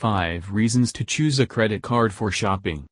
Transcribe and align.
5 0.00 0.50
Reasons 0.50 0.94
to 0.94 1.04
Choose 1.04 1.38
a 1.38 1.46
Credit 1.46 1.82
Card 1.82 2.10
for 2.14 2.30
Shopping 2.30 2.86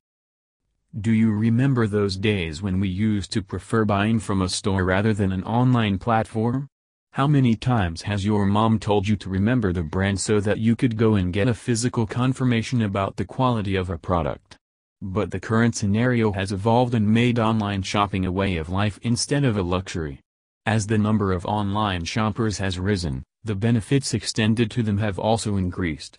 Do 1.00 1.10
you 1.10 1.32
remember 1.32 1.86
those 1.86 2.18
days 2.18 2.60
when 2.60 2.80
we 2.80 2.88
used 2.88 3.32
to 3.32 3.40
prefer 3.40 3.86
buying 3.86 4.18
from 4.18 4.42
a 4.42 4.48
store 4.50 4.84
rather 4.84 5.14
than 5.14 5.32
an 5.32 5.42
online 5.44 5.96
platform? 5.96 6.68
How 7.12 7.26
many 7.26 7.56
times 7.56 8.02
has 8.02 8.26
your 8.26 8.44
mom 8.44 8.78
told 8.78 9.08
you 9.08 9.16
to 9.16 9.30
remember 9.30 9.72
the 9.72 9.82
brand 9.82 10.20
so 10.20 10.38
that 10.40 10.58
you 10.58 10.76
could 10.76 10.98
go 10.98 11.14
and 11.14 11.32
get 11.32 11.48
a 11.48 11.54
physical 11.54 12.06
confirmation 12.06 12.82
about 12.82 13.16
the 13.16 13.24
quality 13.24 13.74
of 13.74 13.88
a 13.88 13.96
product? 13.96 14.58
But 15.00 15.30
the 15.30 15.40
current 15.40 15.76
scenario 15.76 16.32
has 16.32 16.52
evolved 16.52 16.92
and 16.92 17.08
made 17.08 17.38
online 17.38 17.80
shopping 17.80 18.26
a 18.26 18.32
way 18.32 18.58
of 18.58 18.68
life 18.68 18.98
instead 19.00 19.44
of 19.44 19.56
a 19.56 19.62
luxury. 19.62 20.20
As 20.66 20.86
the 20.86 20.98
number 20.98 21.32
of 21.32 21.46
online 21.46 22.04
shoppers 22.04 22.58
has 22.58 22.78
risen, 22.78 23.22
the 23.44 23.54
benefits 23.54 24.12
extended 24.12 24.70
to 24.72 24.82
them 24.82 24.98
have 24.98 25.18
also 25.18 25.56
increased. 25.56 26.18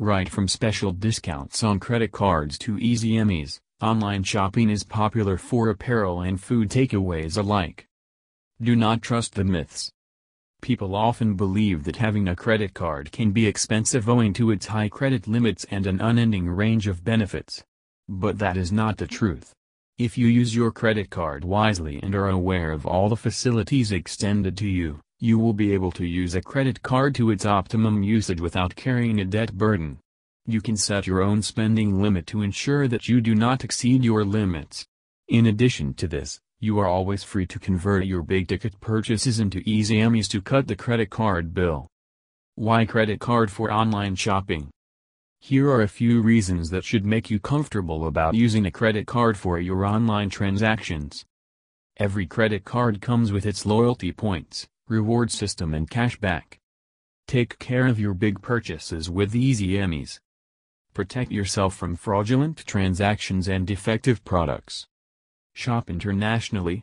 Right 0.00 0.30
from 0.30 0.48
special 0.48 0.92
discounts 0.92 1.62
on 1.62 1.78
credit 1.78 2.10
cards 2.10 2.56
to 2.60 2.78
easy 2.78 3.16
EMIs, 3.16 3.60
online 3.82 4.22
shopping 4.22 4.70
is 4.70 4.82
popular 4.82 5.36
for 5.36 5.68
apparel 5.68 6.22
and 6.22 6.40
food 6.40 6.70
takeaways 6.70 7.36
alike. 7.36 7.86
Do 8.62 8.74
not 8.74 9.02
trust 9.02 9.34
the 9.34 9.44
myths. 9.44 9.90
People 10.62 10.94
often 10.94 11.34
believe 11.34 11.84
that 11.84 11.96
having 11.96 12.28
a 12.28 12.34
credit 12.34 12.72
card 12.72 13.12
can 13.12 13.32
be 13.32 13.46
expensive 13.46 14.08
owing 14.08 14.32
to 14.32 14.50
its 14.50 14.64
high 14.64 14.88
credit 14.88 15.28
limits 15.28 15.66
and 15.70 15.86
an 15.86 16.00
unending 16.00 16.48
range 16.48 16.86
of 16.86 17.04
benefits. 17.04 17.62
But 18.08 18.38
that 18.38 18.56
is 18.56 18.72
not 18.72 18.96
the 18.96 19.06
truth. 19.06 19.52
If 19.98 20.16
you 20.16 20.28
use 20.28 20.56
your 20.56 20.72
credit 20.72 21.10
card 21.10 21.44
wisely 21.44 22.00
and 22.02 22.14
are 22.14 22.30
aware 22.30 22.72
of 22.72 22.86
all 22.86 23.10
the 23.10 23.16
facilities 23.16 23.92
extended 23.92 24.56
to 24.56 24.66
you, 24.66 25.00
you 25.22 25.38
will 25.38 25.52
be 25.52 25.74
able 25.74 25.92
to 25.92 26.06
use 26.06 26.34
a 26.34 26.40
credit 26.40 26.82
card 26.82 27.14
to 27.14 27.30
its 27.30 27.44
optimum 27.44 28.02
usage 28.02 28.40
without 28.40 28.74
carrying 28.74 29.20
a 29.20 29.24
debt 29.24 29.52
burden. 29.52 29.98
You 30.46 30.62
can 30.62 30.78
set 30.78 31.06
your 31.06 31.20
own 31.20 31.42
spending 31.42 32.00
limit 32.00 32.26
to 32.28 32.40
ensure 32.40 32.88
that 32.88 33.06
you 33.06 33.20
do 33.20 33.34
not 33.34 33.62
exceed 33.62 34.02
your 34.02 34.24
limits. 34.24 34.86
In 35.28 35.44
addition 35.44 35.92
to 35.94 36.08
this, 36.08 36.40
you 36.58 36.78
are 36.78 36.86
always 36.86 37.22
free 37.22 37.46
to 37.48 37.58
convert 37.58 38.06
your 38.06 38.22
big-ticket 38.22 38.80
purchases 38.80 39.40
into 39.40 39.62
easy 39.66 39.98
EMIs 39.98 40.26
to 40.28 40.40
cut 40.40 40.66
the 40.66 40.74
credit 40.74 41.10
card 41.10 41.52
bill. 41.52 41.86
Why 42.54 42.86
credit 42.86 43.20
card 43.20 43.50
for 43.50 43.70
online 43.70 44.14
shopping? 44.14 44.70
Here 45.38 45.70
are 45.70 45.82
a 45.82 45.88
few 45.88 46.22
reasons 46.22 46.70
that 46.70 46.84
should 46.84 47.04
make 47.04 47.28
you 47.28 47.38
comfortable 47.38 48.06
about 48.06 48.34
using 48.34 48.64
a 48.64 48.70
credit 48.70 49.06
card 49.06 49.36
for 49.36 49.58
your 49.58 49.84
online 49.84 50.30
transactions. 50.30 51.26
Every 51.98 52.26
credit 52.26 52.64
card 52.64 53.02
comes 53.02 53.32
with 53.32 53.44
its 53.44 53.66
loyalty 53.66 54.12
points, 54.12 54.66
reward 54.90 55.30
system 55.30 55.72
and 55.72 55.88
cashback. 55.88 56.58
Take 57.28 57.60
care 57.60 57.86
of 57.86 58.00
your 58.00 58.12
big 58.12 58.42
purchases 58.42 59.08
with 59.08 59.36
Easy 59.36 59.74
EMIs. 59.74 60.18
Protect 60.94 61.30
yourself 61.30 61.76
from 61.76 61.94
fraudulent 61.94 62.66
transactions 62.66 63.46
and 63.46 63.64
defective 63.64 64.24
products. 64.24 64.88
Shop 65.54 65.88
internationally, 65.88 66.82